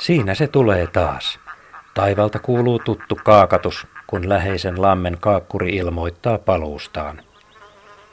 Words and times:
Siinä 0.00 0.34
se 0.34 0.46
tulee 0.46 0.86
taas. 0.86 1.38
Taivalta 1.94 2.38
kuuluu 2.38 2.78
tuttu 2.78 3.18
kaakatus, 3.24 3.86
kun 4.06 4.28
läheisen 4.28 4.82
lammen 4.82 5.16
kaakkuri 5.20 5.76
ilmoittaa 5.76 6.38
paluustaan. 6.38 7.22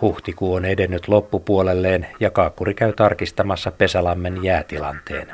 Huhtikuu 0.00 0.54
on 0.54 0.64
edennyt 0.64 1.08
loppupuolelleen 1.08 2.06
ja 2.20 2.30
kaakkuri 2.30 2.74
käy 2.74 2.92
tarkistamassa 2.92 3.70
pesälammen 3.70 4.44
jäätilanteen. 4.44 5.28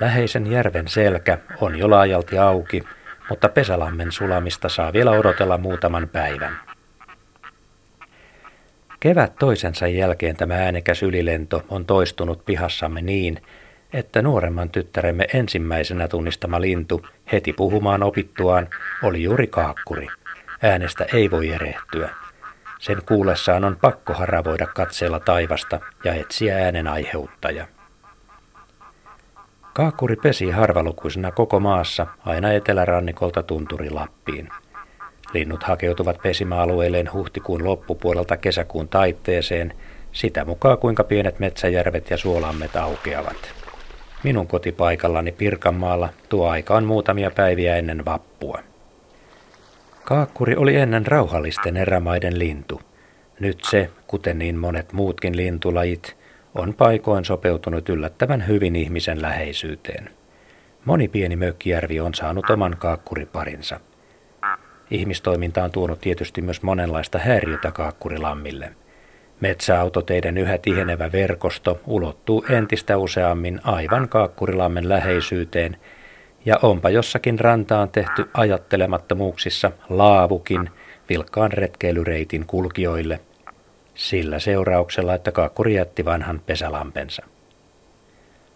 Läheisen 0.00 0.52
järven 0.52 0.88
selkä 0.88 1.38
on 1.60 1.78
jo 1.78 1.90
laajalti 1.90 2.38
auki, 2.38 2.82
mutta 3.28 3.48
pesälammen 3.48 4.12
sulamista 4.12 4.68
saa 4.68 4.92
vielä 4.92 5.10
odotella 5.10 5.58
muutaman 5.58 6.08
päivän. 6.08 6.60
Kevät 9.00 9.32
toisensa 9.38 9.86
jälkeen 9.86 10.36
tämä 10.36 10.54
äänekäs 10.54 11.02
ylilento 11.02 11.64
on 11.68 11.86
toistunut 11.86 12.44
pihassamme 12.44 13.02
niin, 13.02 13.42
että 13.94 14.22
nuoremman 14.22 14.70
tyttäremme 14.70 15.26
ensimmäisenä 15.34 16.08
tunnistama 16.08 16.60
lintu 16.60 17.06
heti 17.32 17.52
puhumaan 17.52 18.02
opittuaan 18.02 18.68
oli 19.02 19.22
juuri 19.22 19.46
kaakkuri. 19.46 20.08
Äänestä 20.62 21.06
ei 21.12 21.30
voi 21.30 21.50
erehtyä. 21.50 22.10
Sen 22.78 23.02
kuullessaan 23.06 23.64
on 23.64 23.76
pakko 23.80 24.14
haravoida 24.14 24.66
katseella 24.66 25.20
taivasta 25.20 25.80
ja 26.04 26.14
etsiä 26.14 26.56
äänen 26.56 26.88
aiheuttaja. 26.88 27.66
Kaakkuri 29.72 30.16
pesi 30.16 30.50
harvalukuisena 30.50 31.32
koko 31.32 31.60
maassa 31.60 32.06
aina 32.26 32.52
etelärannikolta 32.52 33.42
tunturi 33.42 33.90
Lappiin. 33.90 34.48
Linnut 35.34 35.62
hakeutuvat 35.62 36.22
pesimäalueilleen 36.22 37.12
huhtikuun 37.12 37.64
loppupuolelta 37.64 38.36
kesäkuun 38.36 38.88
taitteeseen, 38.88 39.72
sitä 40.12 40.44
mukaan 40.44 40.78
kuinka 40.78 41.04
pienet 41.04 41.38
metsäjärvet 41.38 42.10
ja 42.10 42.16
suolammet 42.16 42.76
aukeavat. 42.76 43.63
Minun 44.24 44.46
kotipaikallani 44.46 45.32
Pirkanmaalla 45.32 46.08
tuo 46.28 46.48
aika 46.48 46.74
on 46.74 46.84
muutamia 46.84 47.30
päiviä 47.30 47.76
ennen 47.76 48.04
vappua. 48.04 48.58
Kaakkuri 50.04 50.56
oli 50.56 50.76
ennen 50.76 51.06
rauhallisten 51.06 51.76
erämaiden 51.76 52.38
lintu. 52.38 52.80
Nyt 53.40 53.58
se, 53.70 53.90
kuten 54.06 54.38
niin 54.38 54.56
monet 54.56 54.92
muutkin 54.92 55.36
lintulajit, 55.36 56.16
on 56.54 56.74
paikoin 56.74 57.24
sopeutunut 57.24 57.88
yllättävän 57.88 58.46
hyvin 58.48 58.76
ihmisen 58.76 59.22
läheisyyteen. 59.22 60.10
Moni 60.84 61.08
pieni 61.08 61.36
mökkijärvi 61.36 62.00
on 62.00 62.14
saanut 62.14 62.50
oman 62.50 62.76
kaakkuriparinsa. 62.78 63.80
Ihmistoiminta 64.90 65.64
on 65.64 65.70
tuonut 65.70 66.00
tietysti 66.00 66.42
myös 66.42 66.62
monenlaista 66.62 67.18
häiriötä 67.18 67.72
kaakkurilammille. 67.72 68.72
Metsäautoteiden 69.40 70.38
yhä 70.38 70.58
tihenevä 70.58 71.12
verkosto 71.12 71.80
ulottuu 71.86 72.44
entistä 72.50 72.98
useammin 72.98 73.60
aivan 73.64 74.08
kaakkurilammen 74.08 74.88
läheisyyteen, 74.88 75.76
ja 76.44 76.58
onpa 76.62 76.90
jossakin 76.90 77.40
rantaan 77.40 77.88
tehty 77.88 78.30
ajattelemattomuuksissa 78.34 79.70
laavukin 79.88 80.70
vilkkaan 81.08 81.52
retkeilyreitin 81.52 82.46
kulkijoille– 82.46 83.20
sillä 83.94 84.38
seurauksella, 84.38 85.14
että 85.14 85.32
kaakkuri 85.32 85.74
jätti 85.74 86.04
vanhan 86.04 86.40
pesälampensa. 86.46 87.22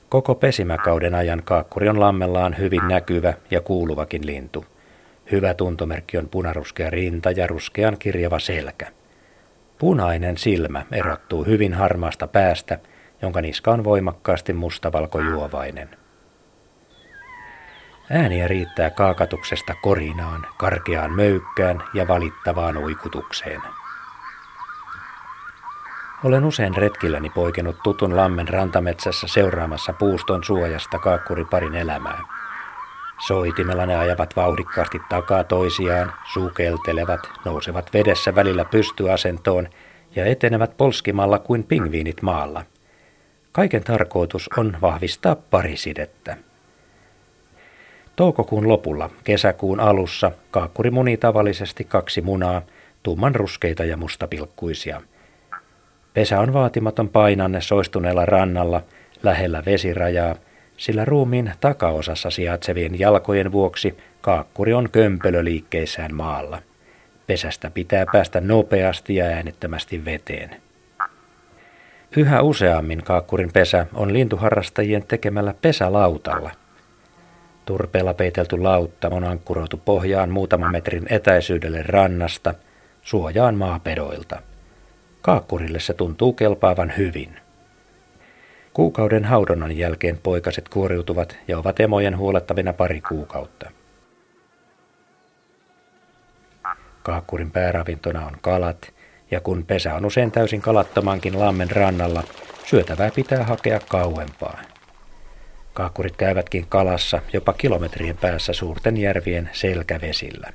Koko 0.09 0.35
pesimäkauden 0.35 1.15
ajan 1.15 1.43
kaakkuri 1.45 1.89
on 1.89 2.01
lammellaan 2.01 2.59
hyvin 2.59 2.89
näkyvä 2.89 3.35
ja 3.51 3.61
kuuluvakin 3.61 4.27
lintu. 4.27 4.65
Hyvä 5.33 5.55
tuntomerkki 5.55 6.19
on 6.19 6.29
punaruskea 6.29 6.91
rinta 6.91 7.31
ja 7.31 7.47
ruskean 7.47 7.97
kirjava 7.99 8.39
selkä. 8.39 8.87
Punainen 9.79 10.39
silmä 10.39 10.83
erottuu 10.93 11.45
hyvin 11.45 11.75
harmaasta 11.75 12.27
päästä, 12.27 12.79
jonka 13.23 13.41
niska 13.41 13.71
on 13.71 13.85
voimakkaasti 13.85 14.53
mustavalkojuovainen. 14.53 15.89
Ääniä 18.11 18.49
riittää 18.49 18.91
kaakatuksesta 18.91 19.75
korinaan, 19.83 20.47
karkeaan 20.59 21.13
möykkään 21.13 21.83
ja 21.95 22.09
valittavaan 22.09 22.77
uikutukseen. 22.77 23.61
Olen 26.25 26.45
usein 26.45 26.77
retkilläni 26.77 27.31
poikenut 27.31 27.77
tutun 27.83 28.17
lammen 28.17 28.49
rantametsässä 28.49 29.27
seuraamassa 29.27 29.93
puuston 29.93 30.45
suojasta 30.45 30.99
kaakkuriparin 30.99 31.75
elämää. 31.75 32.38
Soitimella 33.19 33.87
ne 33.87 33.97
ajavat 33.97 34.37
vauhdikkaasti 34.37 35.01
takaa 35.09 35.45
toisiaan, 35.45 36.13
sukeltelevat, 36.33 37.21
nousevat 37.45 37.93
vedessä 37.93 38.35
välillä 38.35 38.65
pystyasentoon 38.65 39.69
ja 40.17 40.25
etenevät 40.25 40.77
polskimalla 40.77 41.39
kuin 41.39 41.65
pingviinit 41.65 42.23
maalla. 42.23 42.65
Kaiken 43.53 43.85
tarkoitus 43.85 44.51
on 44.57 44.77
vahvistaa 44.81 45.37
parisidettä. 45.37 46.37
Toukokuun 48.17 48.69
lopulla, 48.69 49.11
kesäkuun 49.25 49.81
alussa, 49.81 50.33
kaakkuri 50.51 50.91
munii 50.91 51.17
tavallisesti 51.17 51.85
kaksi 51.85 52.21
munaa, 52.21 52.63
tumman 53.03 53.35
ruskeita 53.35 53.85
ja 53.85 53.97
mustapilkkuisia– 53.97 55.03
Pesä 56.19 56.41
on 56.41 56.53
vaatimaton 56.53 57.09
painanne 57.09 57.61
soistuneella 57.61 58.27
rannalla 58.27 58.83
lähellä 59.23 59.63
vesirajaa, 59.67 60.35
sillä 60.79 61.05
ruumiin 61.05 61.53
takaosassa 61.61 62.31
sijaitsevien 62.31 62.99
jalkojen 62.99 63.53
vuoksi 63.53 63.97
kaakkuri 64.21 64.73
on 64.73 64.89
kömpelöliikkeissään 64.91 66.15
maalla. 66.15 66.63
Pesästä 67.27 67.71
pitää 67.71 68.07
päästä 68.13 68.41
nopeasti 68.41 69.15
ja 69.15 69.25
äänettömästi 69.25 70.05
veteen. 70.05 70.57
Yhä 72.17 72.43
useammin 72.43 73.03
kaakkurin 73.03 73.53
pesä 73.53 73.87
on 73.95 74.13
lintuharrastajien 74.13 75.05
tekemällä 75.09 75.55
pesälautalla. 75.63 76.51
Turpeella 77.67 78.15
peitelty 78.15 78.59
lautta 78.59 79.09
on 79.09 79.25
ankkuroitu 79.25 79.77
pohjaan 79.85 80.31
muutaman 80.31 80.73
metrin 80.73 81.07
etäisyydelle 81.11 81.83
rannasta, 81.83 82.55
suojaan 83.03 83.55
maapedoilta. 83.55 84.43
Kaakkurille 85.23 85.81
se 85.81 85.95
tuntuu 85.95 86.33
kelpaavan 86.33 86.93
hyvin. 86.97 87.48
Kuukauden 88.73 89.25
haudonnan 89.25 89.77
jälkeen 89.77 90.19
poikaset 90.23 90.69
kuoriutuvat 90.69 91.37
ja 91.49 91.59
ovat 91.59 91.81
emojen 91.81 92.17
huolettavina 92.17 92.73
pari 92.73 93.01
kuukautta. 93.01 93.71
Kaakkurin 97.03 97.51
pääravintona 97.51 98.27
on 98.27 98.37
kalat, 98.41 98.93
ja 99.31 99.41
kun 99.41 99.65
pesä 99.67 99.95
on 99.95 100.05
usein 100.05 100.31
täysin 100.31 100.61
kalattomankin 100.61 101.41
lammen 101.41 101.71
rannalla, 101.71 102.23
syötävää 102.65 103.11
pitää 103.15 103.45
hakea 103.45 103.81
kauempaa. 103.89 104.59
Kaakkurit 105.75 106.17
käyvätkin 106.17 106.67
kalassa 106.69 107.23
jopa 107.33 107.53
kilometrien 107.53 108.17
päässä 108.17 108.53
suurten 108.53 108.97
järvien 108.97 109.51
selkävesillä. 109.53 110.53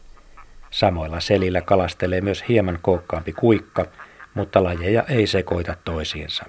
Samoilla 0.72 1.19
selillä 1.19 1.62
kalastelee 1.62 2.22
myös 2.22 2.44
hieman 2.50 2.80
kookkaampi 2.81 3.34
kuikka, 3.34 3.85
mutta 4.34 4.63
lajeja 4.63 5.03
ei 5.03 5.28
sekoita 5.28 5.75
toisiinsa. 5.85 6.45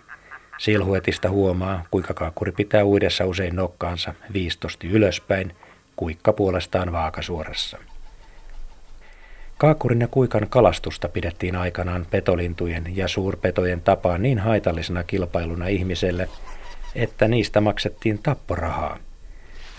Silhuetista 0.59 1.31
huomaa, 1.31 1.85
kuinka 1.91 2.15
kaakkuri 2.15 2.53
pitää 2.53 2.85
uidessa 2.85 3.27
usein 3.27 3.57
nokkaansa 3.57 4.15
viistosti 4.33 4.89
ylöspäin, 4.89 5.55
kuikka 5.97 6.33
puolestaan 6.33 6.93
vaakasuorassa. 6.93 7.79
Kaakkurin 9.59 10.01
ja 10.01 10.09
kuikan 10.09 10.47
kalastusta 10.49 11.09
pidettiin 11.09 11.57
aikanaan 11.57 12.07
petolintujen 12.11 12.97
ja 12.97 13.09
suurpetojen 13.09 13.81
tapaan 13.81 14.23
niin 14.23 14.39
haitallisena 14.39 15.03
kilpailuna 15.03 15.67
ihmiselle, 15.67 16.29
että 16.95 17.29
niistä 17.29 17.61
maksettiin 17.61 18.19
tapporahaa. 18.19 18.99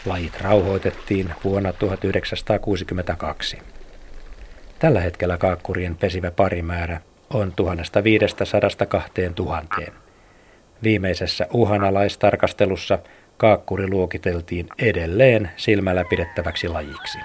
Lajit 0.06 0.42
rauhoitettiin 0.42 1.30
vuonna 1.44 1.74
1962. 1.74 3.58
Tällä 4.80 5.02
hetkellä 5.02 5.38
kaakkurien 5.38 5.96
pesivä 5.96 6.32
parimäärä 6.32 7.02
on 7.30 7.54
1500-2000. 9.88 10.05
Viimeisessä 10.86 11.48
uhanalaistarkastelussa 11.54 13.00
kaakkuri 13.38 13.88
luokiteltiin 13.90 14.68
edelleen 14.80 15.50
silmällä 15.58 16.04
pidettäväksi 16.10 16.68
lajiksi. 16.68 17.20